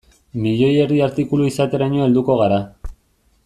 Milioi 0.45 0.79
erdi 0.85 0.97
artikulu 1.09 1.49
izateraino 1.51 2.03
helduko 2.07 2.39
gara. 2.43 2.61